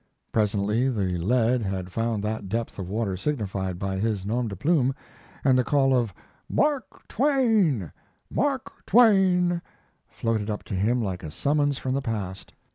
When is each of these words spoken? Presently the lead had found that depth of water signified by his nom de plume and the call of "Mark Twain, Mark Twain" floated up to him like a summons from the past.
Presently 0.31 0.89
the 0.89 1.19
lead 1.19 1.61
had 1.61 1.91
found 1.91 2.23
that 2.23 2.49
depth 2.49 2.79
of 2.79 2.89
water 2.89 3.15
signified 3.15 3.77
by 3.77 3.97
his 3.99 4.25
nom 4.25 4.47
de 4.47 4.55
plume 4.55 4.95
and 5.43 5.55
the 5.59 5.63
call 5.63 5.95
of 5.95 6.11
"Mark 6.49 7.07
Twain, 7.07 7.91
Mark 8.27 8.83
Twain" 8.87 9.61
floated 10.09 10.49
up 10.49 10.63
to 10.63 10.73
him 10.73 11.03
like 11.03 11.21
a 11.21 11.29
summons 11.29 11.77
from 11.77 11.93
the 11.93 12.01
past. 12.01 12.51